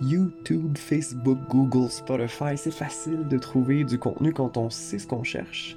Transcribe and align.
YouTube, 0.00 0.76
Facebook, 0.76 1.38
Google, 1.48 1.90
Spotify, 1.90 2.56
c'est 2.56 2.70
facile 2.70 3.26
de 3.28 3.38
trouver 3.38 3.84
du 3.84 3.98
contenu 3.98 4.32
quand 4.32 4.56
on 4.56 4.70
sait 4.70 4.98
ce 4.98 5.06
qu'on 5.06 5.22
cherche. 5.22 5.76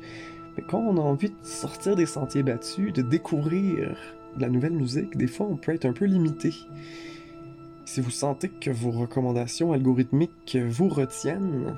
Mais 0.56 0.64
quand 0.68 0.80
on 0.80 0.98
a 0.98 1.02
envie 1.02 1.30
de 1.30 1.36
sortir 1.44 1.96
des 1.96 2.06
sentiers 2.06 2.44
battus, 2.44 2.94
de 2.94 3.02
découvrir 3.02 3.98
de 4.36 4.42
la 4.42 4.50
nouvelle 4.50 4.74
musique, 4.74 5.16
des 5.18 5.28
fois 5.28 5.48
on 5.50 5.56
peut 5.56 5.74
être 5.74 5.86
un 5.86 5.94
peu 5.94 6.06
limité. 6.06 6.54
Si 7.86 8.02
vous 8.02 8.12
sentez 8.12 8.50
que 8.50 8.72
vos 8.72 8.92
recommandations 8.92 9.72
algorithmiques 9.72 10.58
vous 10.68 10.90
retiennent, 10.90 11.78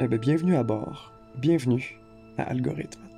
eh 0.00 0.08
bien, 0.08 0.18
bienvenue 0.18 0.56
à 0.56 0.62
bord. 0.62 1.12
Bienvenue 1.36 2.00
à 2.38 2.44
Algorithme. 2.44 3.09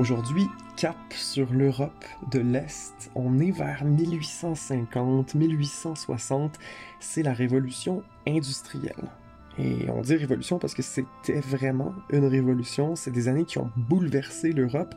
Aujourd'hui, 0.00 0.48
cap 0.78 0.96
sur 1.10 1.52
l'Europe 1.52 2.06
de 2.32 2.38
l'Est. 2.38 3.10
On 3.14 3.38
est 3.38 3.50
vers 3.50 3.84
1850-1860. 3.84 6.52
C'est 7.00 7.22
la 7.22 7.34
révolution 7.34 8.02
industrielle. 8.26 9.10
Et 9.58 9.90
on 9.90 10.00
dit 10.00 10.16
révolution 10.16 10.58
parce 10.58 10.72
que 10.72 10.80
c'était 10.80 11.40
vraiment 11.40 11.92
une 12.08 12.24
révolution. 12.24 12.96
C'est 12.96 13.10
des 13.10 13.28
années 13.28 13.44
qui 13.44 13.58
ont 13.58 13.70
bouleversé 13.76 14.52
l'Europe. 14.52 14.94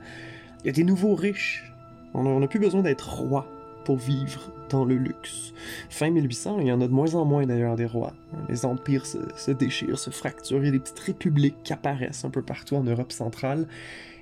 Il 0.63 0.67
y 0.67 0.69
a 0.69 0.73
des 0.73 0.85
nouveaux 0.85 1.15
riches. 1.15 1.69
On 2.13 2.39
n'a 2.39 2.47
plus 2.47 2.59
besoin 2.59 2.81
d'être 2.81 3.09
roi 3.09 3.45
pour 3.83 3.97
vivre 3.97 4.53
dans 4.69 4.85
le 4.85 4.95
luxe. 4.95 5.51
Fin 5.89 6.11
1800, 6.11 6.59
il 6.61 6.67
y 6.67 6.71
en 6.71 6.79
a 6.79 6.87
de 6.87 6.93
moins 6.93 7.15
en 7.15 7.25
moins 7.25 7.45
d'ailleurs 7.45 7.75
des 7.75 7.87
rois. 7.87 8.13
Les 8.47 8.65
empires 8.65 9.05
se, 9.05 9.17
se 9.35 9.51
déchirent, 9.51 9.99
se 9.99 10.11
fracturent, 10.11 10.59
il 10.59 10.67
y 10.67 10.69
a 10.69 10.71
des 10.71 10.79
petites 10.79 10.99
républiques 10.99 11.61
qui 11.65 11.73
apparaissent 11.73 12.23
un 12.23 12.29
peu 12.29 12.41
partout 12.41 12.77
en 12.77 12.83
Europe 12.83 13.11
centrale. 13.11 13.67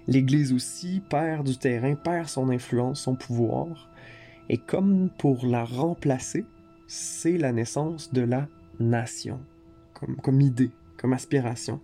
L'Église 0.07 0.53
aussi 0.53 1.02
perd 1.09 1.47
du 1.47 1.57
terrain, 1.57 1.95
perd 1.95 2.27
son 2.27 2.49
influence, 2.49 3.02
son 3.02 3.16
pouvoir. 3.16 3.89
Et 4.49 4.57
comme 4.57 5.09
pour 5.17 5.45
la 5.45 5.63
remplacer, 5.63 6.45
c'est 6.88 7.38
la 7.38 7.52
naissance 7.52 8.11
de 8.11 8.22
la 8.22 8.47
nation, 8.79 9.39
comme, 9.94 10.41
idée, 10.41 10.72
comme 10.97 11.13
aspiration. 11.13 11.79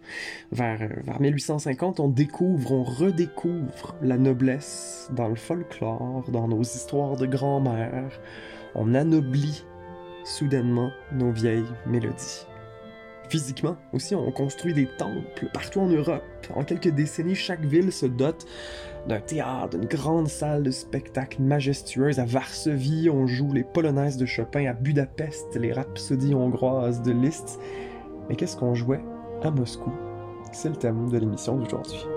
Vers, 0.51 0.79
vers 1.03 1.21
1850, 1.21 1.99
on 1.99 2.09
découvre, 2.09 2.73
on 2.73 2.83
redécouvre 2.83 3.95
la 4.01 4.17
noblesse 4.17 5.09
dans 5.15 5.29
le 5.29 5.35
folklore, 5.35 6.25
dans 6.29 6.47
nos 6.47 6.61
histoires 6.61 7.15
de 7.15 7.25
grand-mère. 7.25 8.19
On 8.75 8.93
anoblit 8.95 9.63
soudainement 10.25 10.91
nos 11.13 11.31
vieilles 11.31 11.63
mélodies. 11.85 12.45
Physiquement 13.29 13.75
aussi, 13.91 14.15
on 14.15 14.31
construit 14.31 14.73
des 14.73 14.87
temples 14.97 15.49
partout 15.53 15.81
en 15.81 15.87
Europe. 15.87 16.23
En 16.55 16.63
quelques 16.63 16.89
décennies, 16.89 17.35
chaque 17.35 17.65
ville 17.65 17.91
se 17.91 18.05
dote 18.05 18.45
d'un 19.07 19.19
théâtre, 19.19 19.77
d'une 19.77 19.87
grande 19.87 20.27
salle 20.29 20.63
de 20.63 20.71
spectacle 20.71 21.41
majestueuse. 21.41 22.19
À 22.19 22.25
Varsovie, 22.25 23.09
on 23.09 23.27
joue 23.27 23.51
les 23.51 23.63
polonaises 23.63 24.17
de 24.17 24.25
Chopin. 24.25 24.65
À 24.67 24.73
Budapest, 24.73 25.55
les 25.55 25.73
rhapsodies 25.73 26.35
hongroises 26.35 27.01
de 27.01 27.11
Liszt. 27.11 27.59
Mais 28.29 28.35
qu'est-ce 28.35 28.55
qu'on 28.55 28.75
jouait 28.75 29.03
à 29.43 29.51
Moscou? 29.51 29.91
C'est 30.53 30.69
le 30.69 30.75
thème 30.75 31.09
de 31.09 31.17
l'émission 31.17 31.57
d'aujourd'hui. 31.57 32.16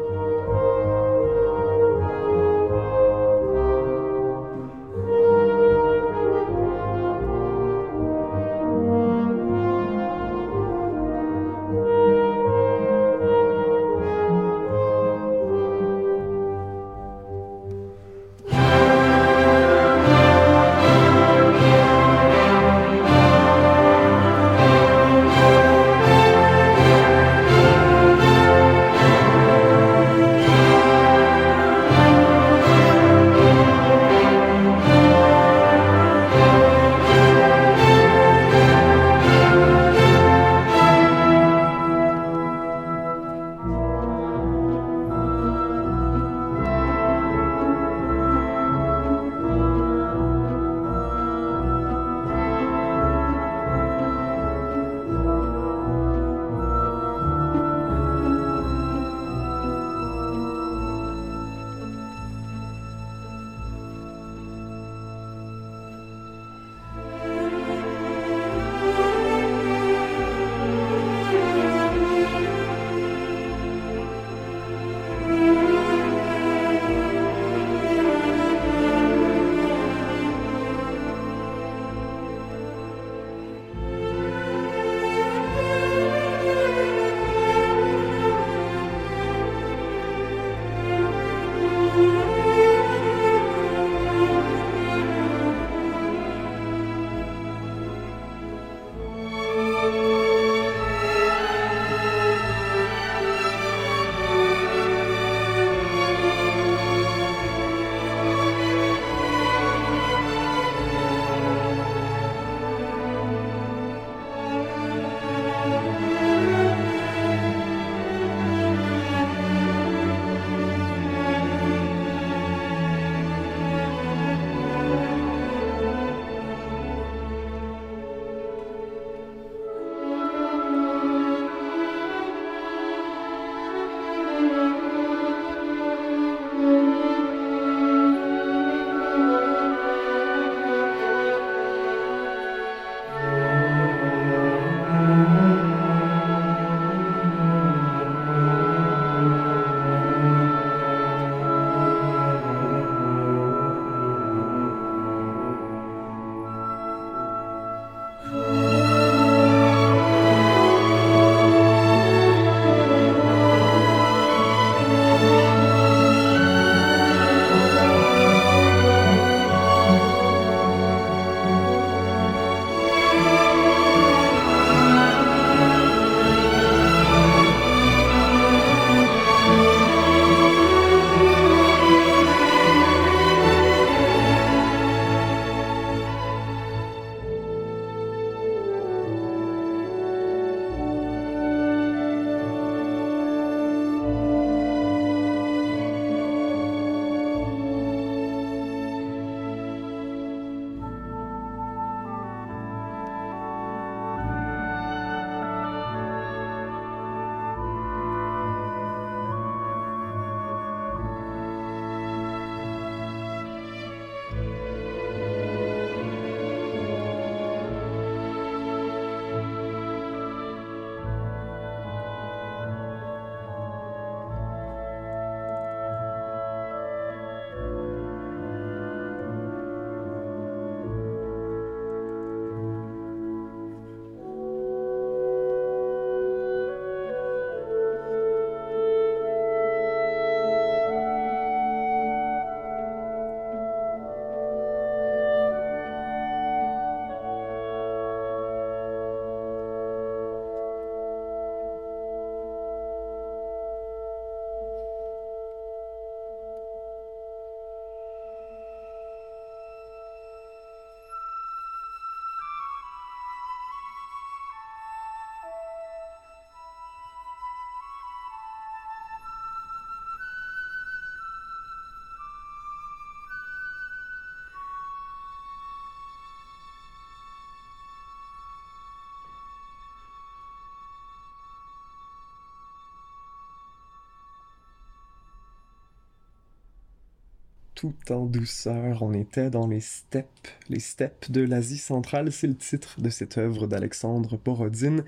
Tout 287.81 288.12
en 288.12 288.27
douceur. 288.27 289.03
On 289.03 289.15
était 289.15 289.49
dans 289.49 289.67
les 289.67 289.81
steppes, 289.81 290.49
les 290.69 290.81
steppes 290.81 291.31
de 291.31 291.41
l'Asie 291.41 291.79
centrale. 291.79 292.31
C'est 292.31 292.47
le 292.47 292.55
titre 292.55 293.00
de 293.00 293.09
cette 293.09 293.38
œuvre 293.38 293.67
d'Alexandre 293.67 294.38
Borodine 294.44 295.03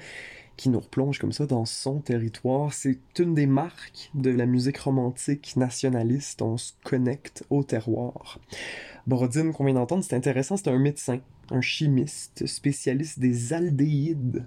qui 0.57 0.71
nous 0.71 0.81
replonge 0.81 1.19
comme 1.19 1.33
ça 1.33 1.45
dans 1.45 1.67
son 1.67 2.01
territoire. 2.01 2.73
C'est 2.73 2.99
une 3.19 3.35
des 3.35 3.45
marques 3.45 4.11
de 4.15 4.31
la 4.31 4.47
musique 4.47 4.79
romantique 4.79 5.55
nationaliste. 5.57 6.41
On 6.41 6.57
se 6.57 6.73
connecte 6.83 7.45
au 7.51 7.63
terroir. 7.63 8.39
Borodine, 9.07 9.53
qu'on 9.53 9.67
vient 9.67 9.75
d'entendre, 9.75 10.03
c'est 10.03 10.17
intéressant, 10.17 10.57
c'est 10.57 10.69
un 10.69 10.79
médecin, 10.79 11.21
un 11.51 11.61
chimiste, 11.61 12.47
spécialiste 12.47 13.19
des 13.19 13.53
aldéhydes. 13.53 14.47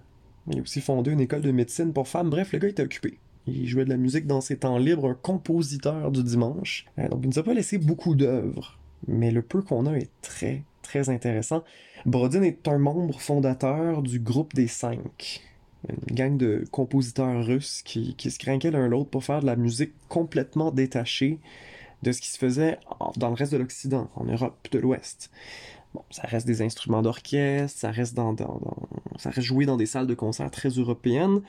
Il 0.50 0.58
a 0.58 0.62
aussi 0.64 0.82
fondé 0.82 1.12
une 1.12 1.22
école 1.22 1.42
de 1.42 1.52
médecine 1.52 1.94
pour 1.94 2.08
femmes. 2.08 2.32
Bref, 2.32 2.54
le 2.54 2.58
gars 2.60 2.70
était 2.70 2.82
occupé. 2.82 3.20
Il 3.48 3.68
jouait 3.68 3.86
de 3.86 3.90
la 3.90 3.98
musique 3.98 4.28
dans 4.28 4.42
ses 4.42 4.58
temps 4.58 4.78
libres, 4.78 5.10
un 5.10 5.14
compositeur 5.14 6.12
du 6.12 6.24
dimanche. 6.24 6.86
Euh, 6.98 7.08
donc 7.10 7.22
il 7.24 7.30
nous 7.30 7.40
a 7.40 7.44
pas 7.44 7.54
laissé 7.54 7.78
beaucoup 7.78 8.16
d'œuvres, 8.16 8.80
mais 9.08 9.32
le 9.32 9.42
peu 9.42 9.62
qu'on 9.62 9.86
a 9.86 9.94
est 9.94 10.10
très, 10.22 10.64
très 10.82 11.10
intéressant. 11.10 11.64
Borodin 12.06 12.44
est 12.44 12.68
un 12.68 12.78
membre 12.78 13.20
fondateur 13.20 14.02
du 14.02 14.20
groupe 14.20 14.54
des 14.54 14.68
cinq, 14.68 15.42
une 15.88 16.16
gang 16.16 16.38
de 16.38 16.66
compositeurs 16.72 17.46
russes 17.46 17.82
qui, 17.84 18.16
qui 18.16 18.32
se 18.32 18.40
craquaient 18.40 18.72
l'un 18.72 18.88
l'autre 18.88 19.10
pour 19.10 19.24
faire 19.24 19.42
de 19.42 19.46
la 19.46 19.56
musique 19.56 19.94
complètement 20.10 20.72
détachée 20.72 21.40
de 22.04 22.12
ce 22.12 22.22
qui 22.22 22.30
se 22.30 22.38
faisait 22.38 22.78
dans 23.18 23.30
le 23.30 23.36
reste 23.36 23.52
de 23.52 23.58
l'Occident, 23.58 24.10
en 24.16 24.26
Europe 24.26 24.68
de 24.72 24.80
l'Ouest. 24.80 25.32
Bon, 25.94 26.04
ça 26.12 26.24
reste 26.24 26.46
des 26.46 26.62
instruments 26.62 27.02
d'orchestre, 27.02 27.80
ça 27.80 27.90
reste 27.90 28.16
dans, 28.16 28.34
dans, 28.34 28.60
ça 29.18 29.30
reste 29.30 29.48
joué 29.48 29.66
dans 29.66 29.78
des 29.78 29.86
salles 29.86 30.08
de 30.08 30.14
concert 30.14 30.52
très 30.52 30.70
européennes, 30.70 31.42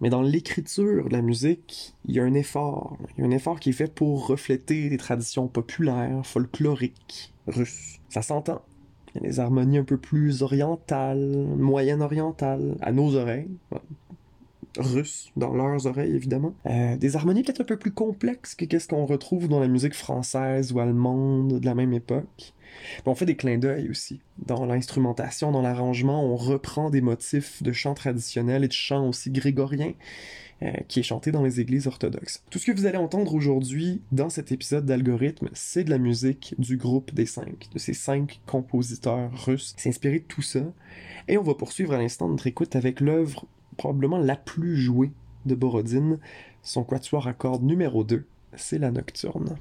mais 0.00 0.10
dans 0.10 0.22
l'écriture 0.22 1.08
de 1.08 1.12
la 1.12 1.22
musique, 1.22 1.94
il 2.04 2.14
y 2.14 2.20
a 2.20 2.24
un 2.24 2.34
effort. 2.34 2.98
Il 3.16 3.20
y 3.20 3.24
a 3.24 3.26
un 3.26 3.30
effort 3.30 3.60
qui 3.60 3.70
est 3.70 3.74
fait 3.74 3.92
pour 3.92 4.26
refléter 4.26 4.88
des 4.88 4.96
traditions 4.96 5.48
populaires, 5.48 6.26
folkloriques, 6.26 7.32
russes. 7.46 8.00
Ça 8.08 8.22
s'entend. 8.22 8.62
Il 9.14 9.22
y 9.22 9.26
a 9.26 9.28
des 9.28 9.40
harmonies 9.40 9.78
un 9.78 9.84
peu 9.84 9.96
plus 9.96 10.42
orientales, 10.42 11.46
moyen-orientales, 11.56 12.76
à 12.80 12.92
nos 12.92 13.14
oreilles. 13.14 13.48
Russes, 14.78 15.30
dans 15.36 15.54
leurs 15.54 15.86
oreilles 15.86 16.14
évidemment. 16.14 16.54
Euh, 16.66 16.96
des 16.96 17.16
harmonies 17.16 17.42
peut-être 17.42 17.60
un 17.60 17.64
peu 17.64 17.76
plus 17.76 17.92
complexes 17.92 18.54
que 18.54 18.78
ce 18.78 18.88
qu'on 18.88 19.06
retrouve 19.06 19.48
dans 19.48 19.60
la 19.60 19.68
musique 19.68 19.94
française 19.94 20.72
ou 20.72 20.80
allemande 20.80 21.60
de 21.60 21.66
la 21.66 21.74
même 21.74 21.92
époque 21.92 22.54
on 23.06 23.14
fait 23.14 23.26
des 23.26 23.36
clins 23.36 23.58
d'œil 23.58 23.88
aussi. 23.88 24.20
Dans 24.38 24.64
l'instrumentation, 24.64 25.52
dans 25.52 25.62
l'arrangement, 25.62 26.24
on 26.24 26.36
reprend 26.36 26.90
des 26.90 27.00
motifs 27.00 27.62
de 27.62 27.72
chants 27.72 27.94
traditionnels 27.94 28.64
et 28.64 28.68
de 28.68 28.72
chants 28.72 29.08
aussi 29.08 29.30
grégoriens 29.30 29.94
euh, 30.62 30.72
qui 30.88 31.00
est 31.00 31.04
chanté 31.04 31.32
dans 31.32 31.42
les 31.42 31.60
églises 31.60 31.86
orthodoxes. 31.86 32.42
Tout 32.50 32.58
ce 32.58 32.66
que 32.66 32.72
vous 32.72 32.86
allez 32.86 32.98
entendre 32.98 33.34
aujourd'hui 33.34 34.00
dans 34.12 34.30
cet 34.30 34.52
épisode 34.52 34.86
d'Algorithme, 34.86 35.50
c'est 35.52 35.84
de 35.84 35.90
la 35.90 35.98
musique 35.98 36.54
du 36.58 36.76
groupe 36.76 37.12
des 37.12 37.26
cinq, 37.26 37.68
de 37.72 37.78
ces 37.78 37.94
cinq 37.94 38.40
compositeurs 38.46 39.30
russes. 39.44 39.74
C'est 39.76 39.88
inspiré 39.88 40.20
de 40.20 40.24
tout 40.24 40.42
ça. 40.42 40.62
Et 41.28 41.38
on 41.38 41.42
va 41.42 41.54
poursuivre 41.54 41.92
à 41.94 41.98
l'instant 41.98 42.28
notre 42.28 42.46
écoute 42.46 42.76
avec 42.76 43.00
l'œuvre 43.00 43.46
probablement 43.76 44.18
la 44.18 44.36
plus 44.36 44.76
jouée 44.76 45.12
de 45.46 45.54
Borodine, 45.54 46.18
son 46.62 46.84
quatuor 46.84 47.26
à 47.26 47.34
cordes 47.34 47.62
numéro 47.62 48.04
2, 48.04 48.24
c'est 48.54 48.78
la 48.78 48.90
Nocturne. 48.90 49.56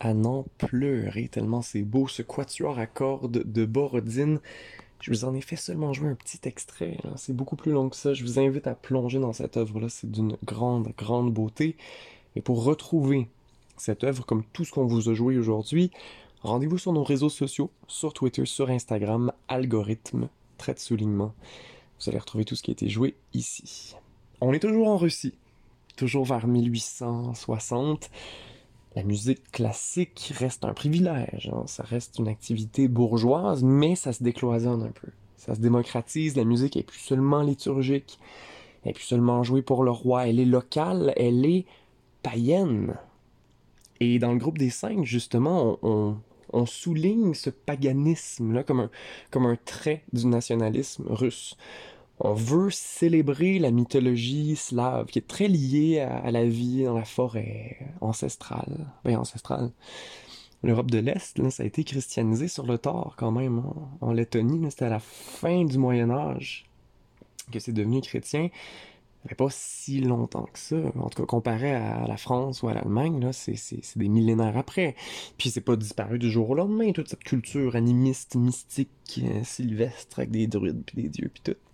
À 0.00 0.14
n'en 0.14 0.44
pleurer, 0.58 1.28
tellement 1.28 1.62
c'est 1.62 1.82
beau 1.82 2.08
ce 2.08 2.22
quatuor 2.22 2.78
à 2.78 2.86
cordes 2.86 3.42
de 3.44 3.64
Borodine. 3.64 4.40
Je 5.00 5.10
vous 5.10 5.24
en 5.24 5.34
ai 5.34 5.40
fait 5.40 5.56
seulement 5.56 5.92
jouer 5.92 6.08
un 6.08 6.14
petit 6.14 6.40
extrait, 6.44 6.98
hein. 7.04 7.12
c'est 7.16 7.34
beaucoup 7.34 7.56
plus 7.56 7.72
long 7.72 7.88
que 7.88 7.96
ça. 7.96 8.14
Je 8.14 8.24
vous 8.24 8.38
invite 8.38 8.66
à 8.66 8.74
plonger 8.74 9.18
dans 9.18 9.32
cette 9.32 9.56
œuvre-là, 9.56 9.88
c'est 9.88 10.10
d'une 10.10 10.36
grande, 10.44 10.92
grande 10.96 11.32
beauté. 11.32 11.76
Et 12.36 12.40
pour 12.40 12.64
retrouver 12.64 13.28
cette 13.76 14.04
œuvre 14.04 14.24
comme 14.26 14.44
tout 14.52 14.64
ce 14.64 14.72
qu'on 14.72 14.86
vous 14.86 15.08
a 15.08 15.14
joué 15.14 15.38
aujourd'hui, 15.38 15.90
rendez-vous 16.42 16.78
sur 16.78 16.92
nos 16.92 17.04
réseaux 17.04 17.28
sociaux, 17.28 17.70
sur 17.86 18.12
Twitter, 18.12 18.44
sur 18.44 18.70
Instagram, 18.70 19.32
algorithme, 19.46 20.28
trait 20.56 20.74
de 20.74 20.80
soulignement. 20.80 21.32
Vous 22.00 22.08
allez 22.08 22.18
retrouver 22.18 22.44
tout 22.44 22.54
ce 22.54 22.62
qui 22.62 22.70
a 22.70 22.72
été 22.72 22.88
joué 22.88 23.14
ici. 23.34 23.96
On 24.40 24.52
est 24.52 24.60
toujours 24.60 24.88
en 24.88 24.96
Russie, 24.96 25.34
toujours 25.96 26.24
vers 26.24 26.46
1860. 26.46 28.10
La 28.98 29.04
musique 29.04 29.52
classique 29.52 30.32
reste 30.36 30.64
un 30.64 30.74
privilège, 30.74 31.52
hein. 31.54 31.62
ça 31.66 31.84
reste 31.84 32.18
une 32.18 32.26
activité 32.26 32.88
bourgeoise, 32.88 33.62
mais 33.62 33.94
ça 33.94 34.12
se 34.12 34.24
décloisonne 34.24 34.82
un 34.82 34.90
peu. 34.90 35.06
Ça 35.36 35.54
se 35.54 35.60
démocratise, 35.60 36.34
la 36.34 36.42
musique 36.42 36.76
est 36.76 36.82
plus 36.82 36.98
seulement 36.98 37.42
liturgique, 37.42 38.18
elle 38.82 38.90
est 38.90 38.94
plus 38.94 39.04
seulement 39.04 39.44
jouée 39.44 39.62
pour 39.62 39.84
le 39.84 39.92
roi, 39.92 40.26
elle 40.26 40.40
est 40.40 40.44
locale, 40.44 41.12
elle 41.16 41.46
est 41.46 41.64
païenne. 42.24 42.96
Et 44.00 44.18
dans 44.18 44.32
le 44.32 44.38
groupe 44.38 44.58
des 44.58 44.70
cinq, 44.70 45.04
justement, 45.04 45.78
on, 45.82 46.66
souligne 46.66 47.34
ce 47.34 47.50
paganisme-là 47.50 48.64
comme 48.64 49.46
un 49.46 49.56
trait 49.64 50.02
du 50.12 50.26
nationalisme 50.26 51.04
russe. 51.08 51.56
On 52.20 52.34
veut 52.34 52.70
célébrer 52.70 53.58
la 53.58 53.70
mythologie 53.70 54.56
slave 54.56 55.06
qui 55.06 55.18
est 55.18 55.28
très 55.28 55.48
liée 55.48 56.00
à, 56.00 56.30
la 56.30 56.44
vie 56.44 56.84
dans 56.84 56.96
la 56.96 57.04
forêt 57.04 57.78
ancestrale. 58.00 58.86
Ben, 59.04 59.16
ancestrale. 59.16 59.70
L'Europe 60.64 60.90
de 60.90 60.98
l'Est, 60.98 61.48
ça 61.50 61.62
a 61.62 61.66
été 61.66 61.84
christianisé 61.84 62.48
sur 62.48 62.66
le 62.66 62.78
tard 62.78 63.14
quand 63.16 63.30
même. 63.30 63.62
En 64.00 64.12
Lettonie, 64.12 64.68
c'était 64.70 64.86
à 64.86 64.90
la 64.90 64.98
fin 64.98 65.64
du 65.64 65.78
Moyen 65.78 66.10
Âge 66.10 66.64
que 67.52 67.60
c'est 67.60 67.72
devenu 67.72 68.00
chrétien 68.00 68.50
fait 69.28 69.34
pas 69.34 69.48
si 69.50 70.00
longtemps 70.00 70.48
que 70.52 70.58
ça. 70.58 70.76
En 70.98 71.08
tout 71.08 71.22
cas, 71.22 71.26
comparé 71.26 71.72
à 71.72 72.06
la 72.06 72.16
France 72.16 72.62
ou 72.62 72.68
à 72.68 72.74
l'Allemagne, 72.74 73.20
là, 73.20 73.32
c'est, 73.32 73.54
des 73.96 74.08
millénaires 74.08 74.56
après. 74.56 74.96
Puis 75.36 75.50
c'est 75.50 75.60
pas 75.60 75.76
disparu 75.76 76.18
du 76.18 76.30
jour 76.30 76.50
au 76.50 76.54
lendemain, 76.54 76.92
toute 76.92 77.08
cette 77.08 77.24
culture 77.24 77.76
animiste, 77.76 78.34
mystique, 78.34 79.20
euh, 79.22 79.44
sylvestre, 79.44 80.20
avec 80.20 80.30
des 80.30 80.46
druides, 80.46 80.82
puis 80.84 81.02
des 81.02 81.08
dieux, 81.08 81.30
puis 81.32 81.42
tout. 81.44 81.67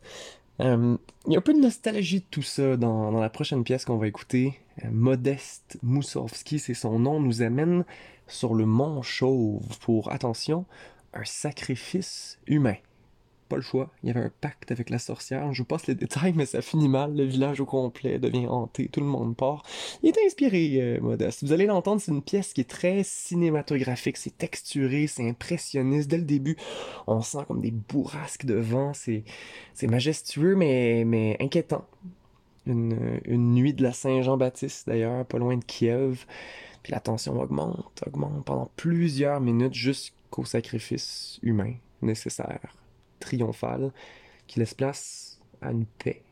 Euh, 0.61 0.97
il 1.27 1.33
y 1.33 1.37
a 1.37 1.39
un 1.39 1.43
peu 1.43 1.55
de 1.55 1.61
nostalgie 1.61 2.21
de 2.21 2.27
tout 2.31 2.43
ça 2.43 2.77
dans, 2.77 3.11
la 3.11 3.31
prochaine 3.31 3.65
pièce 3.65 3.85
qu'on 3.85 3.97
va 3.97 4.07
écouter. 4.07 4.61
Euh, 4.85 4.89
Modeste 4.91 5.79
Moussovski, 5.83 6.59
c'est 6.59 6.75
son 6.75 6.99
nom, 6.99 7.21
nous 7.21 7.43
amène 7.43 7.85
sur 8.27 8.55
le 8.55 8.67
mont 8.67 9.03
Chauve 9.03 9.79
pour, 9.81 10.13
attention, 10.13 10.65
un 11.13 11.25
sacrifice 11.25 12.39
humain 12.47 12.77
pas 13.49 13.57
le 13.57 13.63
choix. 13.63 13.91
Il 14.03 14.09
y 14.09 14.11
avait 14.11 14.21
un 14.21 14.33
pacte 14.41 14.71
avec 14.71 14.91
la 14.91 14.99
sorcière. 14.99 15.53
Je 15.53 15.63
vous 15.63 15.67
passe 15.67 15.87
les 15.87 15.95
détails, 15.95 16.33
mais 16.35 16.47
ça 16.47 16.63
finit 16.63 16.89
mal. 16.89 17.15
Le 17.15 17.25
village 17.25 17.61
au 17.61 17.67
complet 17.67 18.19
devient 18.19 18.47
hanté. 18.47 18.89
Tout 18.89 19.01
le 19.01 19.07
monde 19.07 19.37
part. 19.37 19.63
Il 20.03 20.09
est 20.09 20.27
inspiré, 20.27 20.77
euh, 20.81 21.01
Modeste. 21.01 21.45
Vous 21.45 21.53
allez 21.53 21.67
l'entendre, 21.67 22.01
c'est 22.01 22.13
une 22.13 22.23
pièce 22.23 22.53
qui 22.53 22.61
est 22.61 22.69
très 22.69 23.03
cinématographique. 23.05 24.17
C'est 24.17 24.37
texturé, 24.37 25.07
c'est 25.07 25.29
impressionniste. 25.29 26.09
Dès 26.09 26.19
le 26.19 26.25
début, 26.25 26.57
on 27.07 27.21
sent 27.23 27.45
comme 27.47 27.61
des 27.61 27.71
bourrasques 27.71 28.47
de 28.47 28.55
vent. 28.55 28.93
C'est, 28.95 29.25
majestueux, 29.83 30.57
mais, 30.57 31.05
mais 31.07 31.37
inquiétant. 31.41 31.85
Une, 32.67 33.21
une 33.27 33.53
nuit 33.53 33.75
de 33.75 33.83
la 33.83 33.93
Saint-Jean-Baptiste, 33.93 34.89
d'ailleurs, 34.89 35.27
pas 35.27 35.39
loin 35.39 35.57
de 35.57 35.65
Kiev. 35.65 36.25
Puis 36.83 36.93
la 36.93 37.01
tension 37.01 37.41
augmente, 37.41 38.03
augmente 38.07 38.45
pendant 38.45 38.71
plusieurs 38.77 39.41
minutes 39.41 39.75
jusqu'au 39.75 40.45
sacrifice 40.45 41.39
humain 41.43 41.75
nécessaire 42.03 42.61
triomphale 43.25 43.91
qui 44.47 44.61
laisse 44.61 44.75
place 44.75 45.41
à 45.61 45.71
une 45.71 45.87
paix 45.87 46.23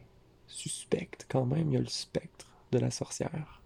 suspecte 0.46 1.26
quand 1.28 1.46
même. 1.46 1.68
Il 1.68 1.74
y 1.74 1.76
a 1.76 1.80
le 1.80 1.86
spectre 1.86 2.46
de 2.70 2.78
la 2.78 2.90
sorcière. 2.90 3.62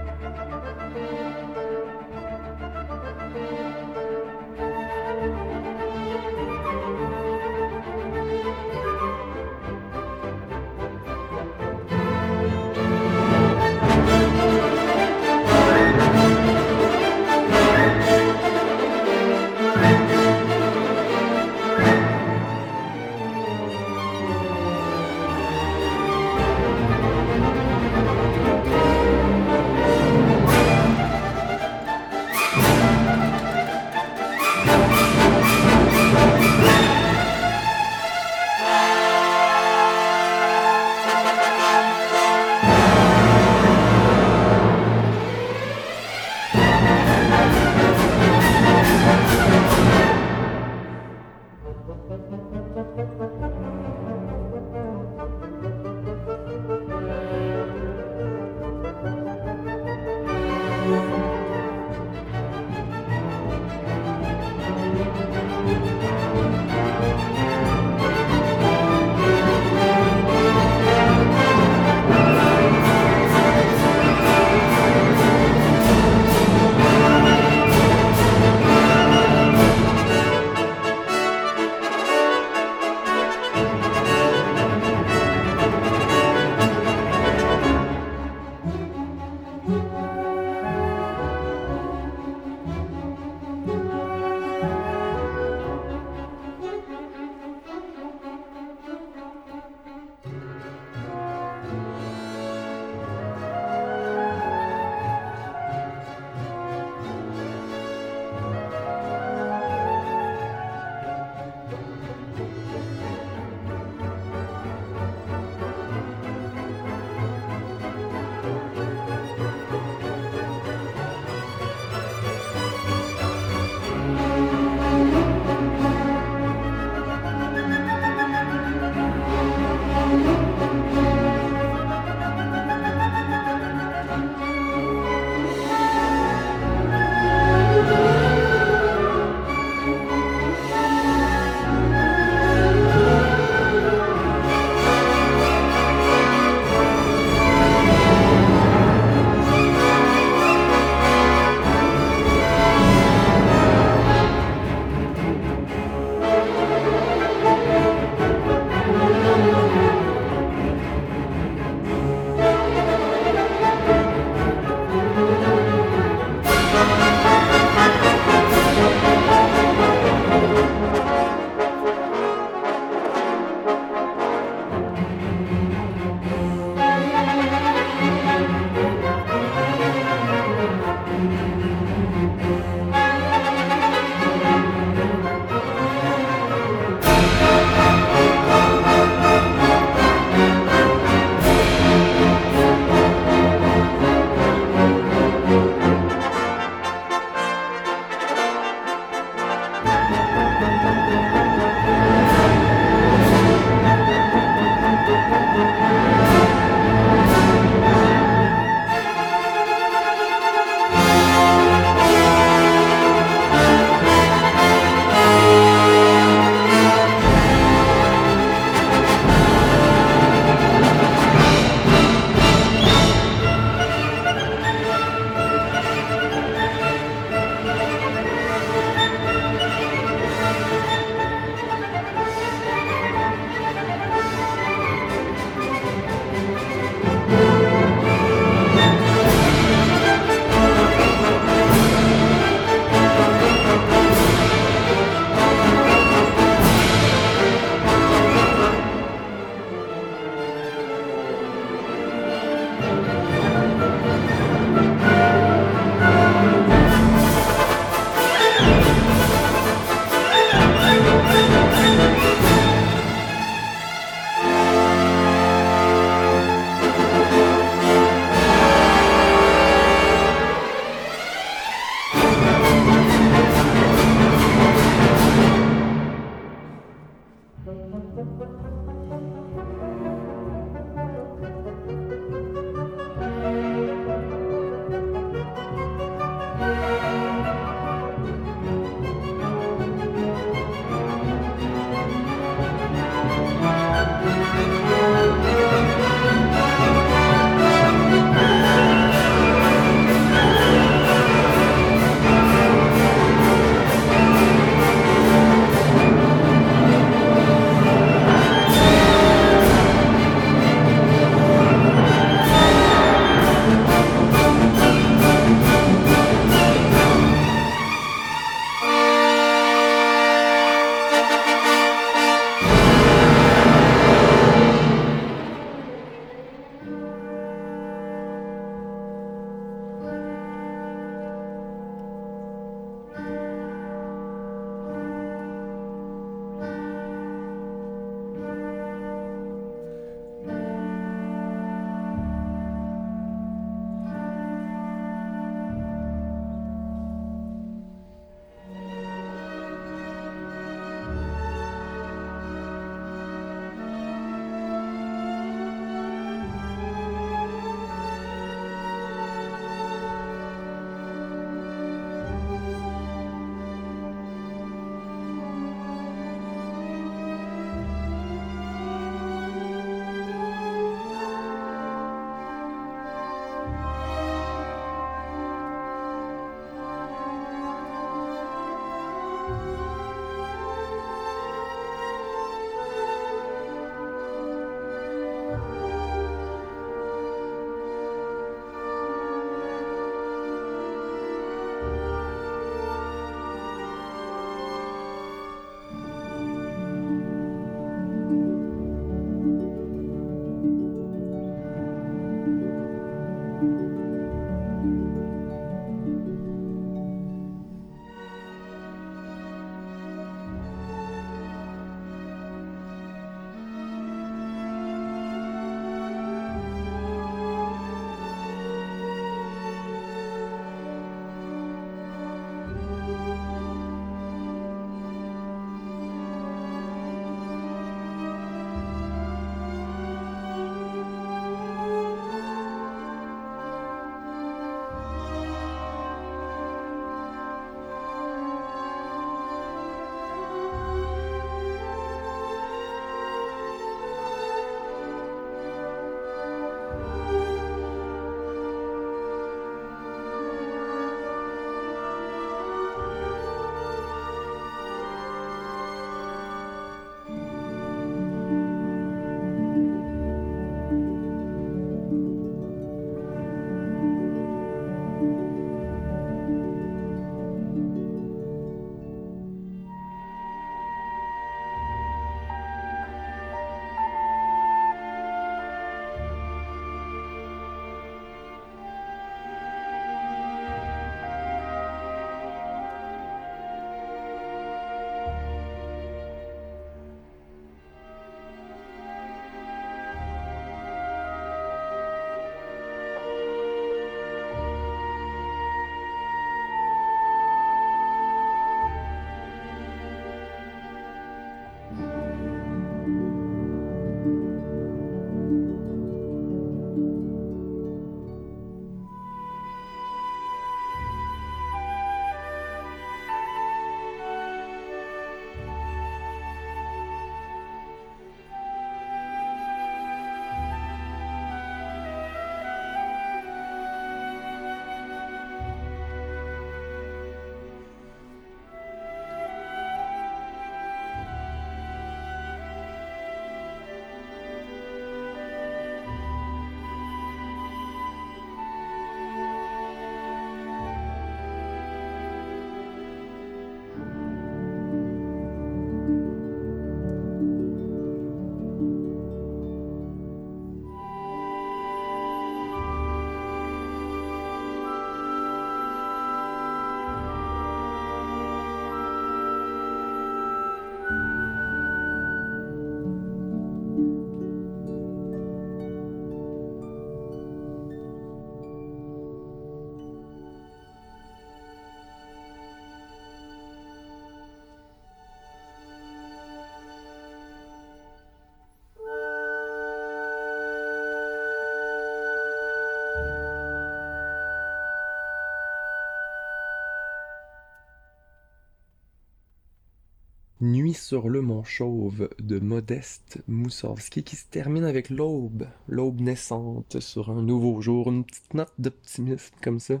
Nuit 590.66 590.94
sur 590.94 591.28
le 591.28 591.42
Mont 591.42 591.62
Chauve 591.62 592.28
de 592.40 592.58
Modeste 592.58 593.38
Moussorski 593.46 594.24
qui 594.24 594.34
se 594.34 594.46
termine 594.50 594.82
avec 594.82 595.10
l'aube, 595.10 595.68
l'aube 595.86 596.20
naissante 596.20 596.98
sur 596.98 597.30
un 597.30 597.40
nouveau 597.40 597.80
jour, 597.80 598.10
une 598.10 598.24
petite 598.24 598.52
note 598.52 598.72
d'optimisme 598.76 599.54
comme 599.62 599.78
ça 599.78 600.00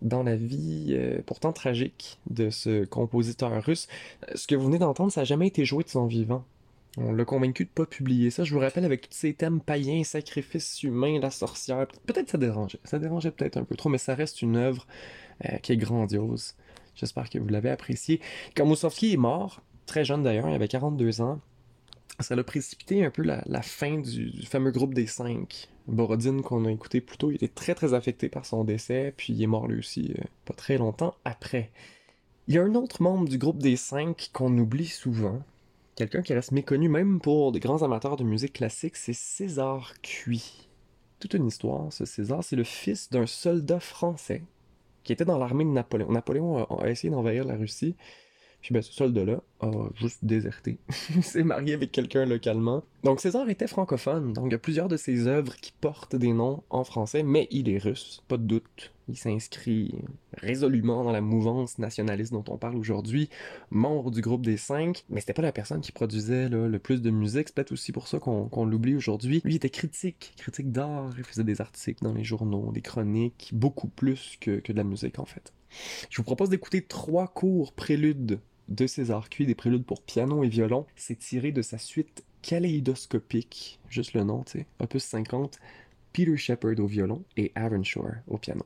dans 0.00 0.22
la 0.22 0.36
vie 0.36 0.92
euh, 0.92 1.20
pourtant 1.26 1.52
tragique 1.52 2.18
de 2.30 2.48
ce 2.48 2.86
compositeur 2.86 3.62
russe. 3.62 3.86
Ce 4.34 4.46
que 4.46 4.54
vous 4.54 4.64
venez 4.64 4.78
d'entendre, 4.78 5.12
ça 5.12 5.20
n'a 5.20 5.26
jamais 5.26 5.48
été 5.48 5.66
joué 5.66 5.84
de 5.84 5.90
son 5.90 6.06
vivant. 6.06 6.46
On 6.96 7.12
l'a 7.12 7.26
convaincu 7.26 7.64
de 7.64 7.70
pas 7.70 7.84
publier 7.84 8.30
ça. 8.30 8.42
Je 8.42 8.54
vous 8.54 8.60
rappelle 8.60 8.86
avec 8.86 9.10
tous 9.10 9.16
ces 9.18 9.34
thèmes 9.34 9.60
païens, 9.60 10.02
sacrifices 10.02 10.82
humains, 10.82 11.20
la 11.20 11.30
sorcière. 11.30 11.86
Peut-être 12.06 12.30
ça 12.30 12.38
dérangeait. 12.38 12.80
Ça 12.84 12.98
dérangeait 12.98 13.32
peut-être 13.32 13.58
un 13.58 13.64
peu 13.64 13.76
trop, 13.76 13.90
mais 13.90 13.98
ça 13.98 14.14
reste 14.14 14.40
une 14.40 14.56
œuvre 14.56 14.86
euh, 15.44 15.58
qui 15.58 15.72
est 15.72 15.76
grandiose. 15.76 16.54
J'espère 16.94 17.28
que 17.28 17.38
vous 17.38 17.48
l'avez 17.48 17.70
apprécié. 17.70 18.20
Quand 18.56 18.64
Moussovski 18.64 19.12
est 19.12 19.18
mort, 19.18 19.60
très 19.86 20.04
jeune 20.04 20.22
d'ailleurs, 20.22 20.48
il 20.48 20.54
avait 20.54 20.68
42 20.68 21.20
ans, 21.20 21.40
ça 22.20 22.34
a 22.34 22.42
précipité 22.44 23.04
un 23.04 23.10
peu 23.10 23.22
la, 23.22 23.62
fin 23.62 23.98
du, 23.98 24.44
fameux 24.46 24.70
groupe 24.70 24.94
des 24.94 25.06
cinq. 25.06 25.68
Borodine 25.86 26.42
qu'on 26.42 26.64
a 26.64 26.72
écouté 26.72 27.00
plus 27.00 27.18
tôt, 27.18 27.30
il 27.30 27.34
était 27.34 27.48
très 27.48 27.74
très 27.74 27.92
affecté 27.92 28.28
par 28.28 28.46
son 28.46 28.64
décès, 28.64 29.12
puis 29.16 29.32
il 29.34 29.42
est 29.42 29.46
mort 29.46 29.66
lui 29.66 29.78
aussi 29.78 30.14
euh, 30.18 30.22
pas 30.44 30.54
très 30.54 30.78
longtemps 30.78 31.14
après. 31.24 31.70
Il 32.46 32.54
y 32.54 32.58
a 32.58 32.62
un 32.62 32.74
autre 32.74 33.02
membre 33.02 33.28
du 33.28 33.36
groupe 33.36 33.58
des 33.58 33.76
cinq 33.76 34.30
qu'on 34.32 34.56
oublie 34.56 34.86
souvent, 34.86 35.42
quelqu'un 35.96 36.22
qui 36.22 36.34
reste 36.34 36.52
méconnu 36.52 36.88
même 36.88 37.20
pour 37.20 37.52
des 37.52 37.60
grands 37.60 37.82
amateurs 37.82 38.16
de 38.16 38.24
musique 38.24 38.54
classique, 38.54 38.96
c'est 38.96 39.12
César 39.12 39.94
Cui. 40.02 40.68
Toute 41.20 41.34
une 41.34 41.46
histoire, 41.46 41.92
ce 41.92 42.04
César, 42.04 42.42
c'est 42.42 42.56
le 42.56 42.64
fils 42.64 43.10
d'un 43.10 43.26
soldat 43.26 43.80
français 43.80 44.42
qui 45.04 45.12
était 45.12 45.24
dans 45.24 45.38
l'armée 45.38 45.64
de 45.64 45.70
Napoléon. 45.70 46.10
Napoléon 46.10 46.64
a, 46.80 46.90
essayé 46.90 47.10
d'envahir 47.10 47.44
la 47.44 47.56
Russie. 47.56 47.94
Puis 48.64 48.72
ben, 48.72 48.80
ce 48.80 48.94
soldat-là 48.94 49.42
a 49.60 49.70
juste 49.94 50.24
déserté. 50.24 50.78
il 51.14 51.22
s'est 51.22 51.44
marié 51.44 51.74
avec 51.74 51.92
quelqu'un 51.92 52.24
localement. 52.24 52.82
Donc 53.02 53.20
César 53.20 53.50
était 53.50 53.66
francophone, 53.66 54.32
donc 54.32 54.46
il 54.46 54.52
y 54.52 54.54
a 54.54 54.58
plusieurs 54.58 54.88
de 54.88 54.96
ses 54.96 55.26
œuvres 55.26 55.54
qui 55.56 55.70
portent 55.78 56.16
des 56.16 56.32
noms 56.32 56.62
en 56.70 56.82
français, 56.82 57.22
mais 57.22 57.46
il 57.50 57.68
est 57.68 57.76
russe, 57.76 58.22
pas 58.26 58.38
de 58.38 58.44
doute. 58.44 58.94
Il 59.06 59.18
s'inscrit 59.18 59.94
résolument 60.38 61.04
dans 61.04 61.12
la 61.12 61.20
mouvance 61.20 61.78
nationaliste 61.78 62.32
dont 62.32 62.44
on 62.48 62.56
parle 62.56 62.76
aujourd'hui, 62.76 63.28
membre 63.68 64.10
du 64.10 64.22
groupe 64.22 64.46
des 64.46 64.56
cinq, 64.56 65.04
mais 65.10 65.20
c'était 65.20 65.34
pas 65.34 65.42
la 65.42 65.52
personne 65.52 65.82
qui 65.82 65.92
produisait 65.92 66.48
le 66.48 66.78
plus 66.78 67.02
de 67.02 67.10
musique, 67.10 67.48
c'est 67.48 67.54
peut-être 67.54 67.72
aussi 67.72 67.92
pour 67.92 68.08
ça 68.08 68.18
qu'on 68.18 68.64
l'oublie 68.64 68.96
aujourd'hui. 68.96 69.42
Lui 69.44 69.56
était 69.56 69.68
critique, 69.68 70.32
critique 70.38 70.72
d'art, 70.72 71.12
il 71.18 71.24
faisait 71.24 71.44
des 71.44 71.60
articles 71.60 72.02
dans 72.02 72.14
les 72.14 72.24
journaux, 72.24 72.72
des 72.72 72.80
chroniques, 72.80 73.50
beaucoup 73.52 73.88
plus 73.88 74.38
que, 74.40 74.60
que 74.60 74.72
de 74.72 74.78
la 74.78 74.84
musique 74.84 75.18
en 75.18 75.26
fait. 75.26 75.52
Je 76.08 76.16
vous 76.16 76.24
propose 76.24 76.48
d'écouter 76.48 76.80
trois 76.80 77.28
courts 77.28 77.74
préludes 77.74 78.40
de 78.68 78.86
César 78.86 79.28
Cui, 79.28 79.46
des 79.46 79.54
préludes 79.54 79.84
pour 79.84 80.02
piano 80.02 80.44
et 80.44 80.48
violon. 80.48 80.86
C'est 80.96 81.18
tiré 81.18 81.52
de 81.52 81.62
sa 81.62 81.78
suite 81.78 82.24
kaléidoscopique, 82.42 83.80
juste 83.88 84.12
le 84.12 84.24
nom, 84.24 84.44
tu 84.44 84.58
sais, 84.58 84.66
opus 84.78 85.04
50, 85.04 85.58
Peter 86.12 86.36
Shepard 86.36 86.78
au 86.78 86.86
violon 86.86 87.24
et 87.36 87.52
Aaron 87.54 87.82
Shore 87.82 88.16
au 88.28 88.38
piano. 88.38 88.64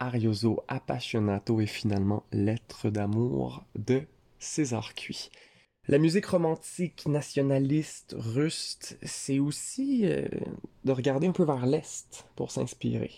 Arioso 0.00 0.64
Appassionato 0.66 1.60
et 1.60 1.66
finalement 1.66 2.24
Lettre 2.32 2.88
d'amour 2.88 3.64
de 3.78 4.02
César 4.38 4.94
Cui. 4.94 5.30
La 5.88 5.98
musique 5.98 6.24
romantique 6.24 7.06
nationaliste 7.06 8.16
russe, 8.18 8.96
c'est 9.02 9.38
aussi 9.38 10.06
euh, 10.06 10.26
de 10.84 10.92
regarder 10.92 11.26
un 11.26 11.32
peu 11.32 11.44
vers 11.44 11.66
l'Est 11.66 12.26
pour 12.34 12.50
s'inspirer. 12.50 13.12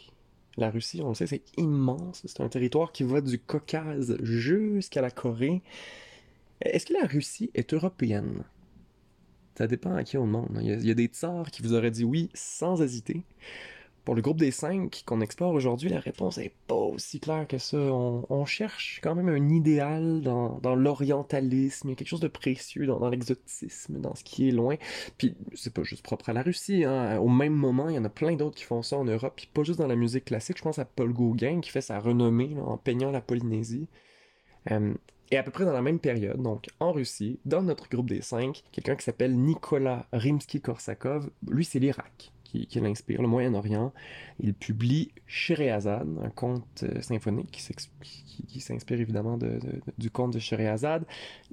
La 0.56 0.70
Russie, 0.70 1.00
on 1.02 1.10
le 1.10 1.14
sait, 1.14 1.28
c'est 1.28 1.44
immense. 1.56 2.22
C'est 2.24 2.42
un 2.42 2.48
territoire 2.48 2.90
qui 2.90 3.04
va 3.04 3.20
du 3.20 3.38
Caucase 3.38 4.16
jusqu'à 4.20 5.00
la 5.00 5.10
Corée. 5.10 5.62
Est-ce 6.60 6.86
que 6.86 6.94
la 6.94 7.06
Russie 7.06 7.50
est 7.54 7.72
européenne? 7.72 8.42
Ça 9.56 9.68
dépend 9.68 9.94
à 9.94 10.02
qui 10.02 10.18
on 10.18 10.26
demande. 10.26 10.58
Il 10.60 10.66
y, 10.66 10.72
a, 10.72 10.74
il 10.74 10.86
y 10.86 10.90
a 10.90 10.94
des 10.94 11.06
tsars 11.06 11.50
qui 11.50 11.62
vous 11.62 11.74
auraient 11.74 11.90
dit 11.92 12.04
oui 12.04 12.28
sans 12.34 12.82
hésiter. 12.82 13.22
Pour 14.04 14.16
le 14.16 14.22
groupe 14.22 14.38
des 14.38 14.50
cinq 14.50 15.04
qu'on 15.06 15.20
explore 15.20 15.52
aujourd'hui, 15.52 15.88
la 15.88 16.00
réponse 16.00 16.36
est 16.38 16.52
pas 16.66 16.74
aussi 16.74 17.20
claire 17.20 17.46
que 17.46 17.58
ça. 17.58 17.78
On, 17.78 18.44
cherche 18.44 19.00
quand 19.00 19.14
même 19.14 19.28
un 19.28 19.48
idéal 19.48 20.22
dans, 20.22 20.74
l'orientalisme, 20.74 21.88
il 21.88 21.90
y 21.90 21.94
a 21.94 21.96
quelque 21.96 22.08
chose 22.08 22.20
de 22.20 22.28
précieux 22.28 22.86
dans, 22.86 23.08
l'exotisme, 23.08 24.00
dans 24.00 24.16
ce 24.16 24.24
qui 24.24 24.48
est 24.48 24.52
loin. 24.52 24.74
Puis 25.18 25.36
c'est 25.54 25.72
pas 25.72 25.84
juste 25.84 26.02
propre 26.02 26.30
à 26.30 26.32
la 26.32 26.42
Russie. 26.42 26.84
Hein. 26.84 27.18
Au 27.18 27.28
même 27.28 27.54
moment, 27.54 27.88
il 27.88 27.94
y 27.94 27.98
en 27.98 28.04
a 28.04 28.08
plein 28.08 28.34
d'autres 28.34 28.56
qui 28.56 28.64
font 28.64 28.82
ça 28.82 28.98
en 28.98 29.04
Europe, 29.04 29.34
puis 29.36 29.48
pas 29.52 29.62
juste 29.62 29.78
dans 29.78 29.86
la 29.86 29.96
musique 29.96 30.24
classique. 30.24 30.58
Je 30.58 30.62
pense 30.62 30.80
à 30.80 30.84
Paul 30.84 31.12
Gauguin 31.12 31.60
qui 31.60 31.70
fait 31.70 31.80
sa 31.80 32.00
renommée 32.00 32.56
en 32.60 32.78
peignant 32.78 33.12
la 33.12 33.20
Polynésie. 33.20 33.88
Euh, 34.72 34.94
et 35.30 35.36
à 35.36 35.44
peu 35.44 35.52
près 35.52 35.64
dans 35.64 35.72
la 35.72 35.80
même 35.80 36.00
période, 36.00 36.42
donc 36.42 36.66
en 36.80 36.92
Russie, 36.92 37.38
dans 37.44 37.62
notre 37.62 37.88
groupe 37.88 38.10
des 38.10 38.20
cinq, 38.20 38.64
quelqu'un 38.72 38.96
qui 38.96 39.04
s'appelle 39.04 39.34
Nicolas 39.38 40.06
Rimsky-Korsakov, 40.12 41.30
lui 41.48 41.64
c'est 41.64 41.78
l'Irak 41.78 42.32
qui, 42.52 42.80
l'inspire, 42.80 43.22
le 43.22 43.28
Moyen-Orient. 43.28 43.92
Il 44.40 44.54
publie 44.54 45.10
Scheherazade, 45.26 46.08
un 46.22 46.30
conte 46.30 46.84
euh, 46.84 47.00
symphonique 47.00 47.50
qui, 47.50 48.60
s'inspire 48.60 49.00
évidemment 49.00 49.38
du 49.98 50.10
conte 50.10 50.34
de 50.34 50.38
Scheherazade. 50.38 51.04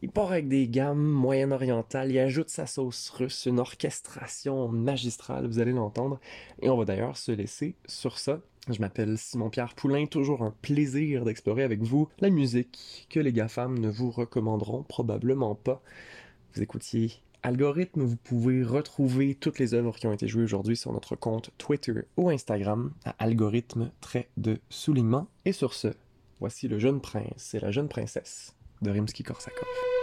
Il 0.02 0.10
part 0.10 0.32
avec 0.32 0.48
des 0.48 0.68
gammes 0.68 1.02
moyen-orientales, 1.02 2.12
il 2.12 2.20
ajoute 2.20 2.50
sa 2.50 2.66
sauce 2.66 3.10
russe, 3.10 3.46
une 3.46 3.60
orchestration 3.60 4.68
magistrale, 4.68 5.48
vous 5.48 5.60
allez 5.60 5.72
l'entendre. 5.72 6.20
Et 6.62 6.70
on 6.70 6.78
va 6.78 6.86
d'ailleurs 6.86 7.18
se 7.18 7.32
laisser 7.32 7.76
sur 7.88 8.20
ça. 8.20 8.42
Je 8.70 8.80
m'appelle 8.82 9.18
Simon-Pierre 9.18 9.74
Poulain, 9.74 10.06
toujours 10.06 10.44
un 10.44 10.54
plaisir 10.62 11.24
d'explorer 11.24 11.64
avec 11.64 11.82
vous 11.82 12.10
la 12.20 12.30
musique 12.30 13.08
que 13.10 13.20
les 13.20 13.34
GAFAM 13.34 13.80
ne 13.80 13.90
vous 13.90 14.12
recommanderont 14.12 14.84
probablement 14.84 15.56
pas. 15.56 15.82
Vous 16.54 16.62
écoutiez 16.62 17.22
Algorithme, 17.42 18.02
vous 18.02 18.18
pouvez 18.18 18.64
retrouver 18.64 19.34
toutes 19.34 19.60
les 19.60 19.74
œuvres 19.74 19.96
qui 19.96 20.08
ont 20.08 20.14
été 20.14 20.28
jouées 20.28 20.44
aujourd'hui 20.44 20.76
sur 20.76 20.92
notre 20.92 21.16
compte 21.16 21.52
Twitter 21.58 21.94
ou 22.18 22.30
Instagram 22.30 22.92
à 23.06 23.16
algorithme 23.20 23.92
trait 24.02 24.30
de 24.36 24.60
soulignement. 24.70 25.28
Et 25.46 25.54
sur 25.54 25.74
ce, 25.74 25.88
voici 26.40 26.68
le 26.68 26.80
jeune 26.80 27.00
prince 27.00 27.54
et 27.54 27.60
la 27.60 27.72
jeune 27.72 27.88
princesse 27.88 28.56
de 28.82 28.92
Rimsky-Korsakov. 28.92 29.99